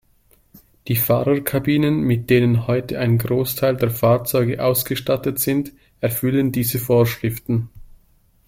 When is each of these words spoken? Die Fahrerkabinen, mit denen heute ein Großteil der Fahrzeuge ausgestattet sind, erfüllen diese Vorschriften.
Die 0.87 0.95
Fahrerkabinen, 0.95 2.01
mit 2.01 2.31
denen 2.31 2.65
heute 2.65 2.97
ein 2.97 3.19
Großteil 3.19 3.75
der 3.77 3.91
Fahrzeuge 3.91 4.63
ausgestattet 4.65 5.37
sind, 5.39 5.73
erfüllen 5.99 6.51
diese 6.51 6.79
Vorschriften. 6.79 7.69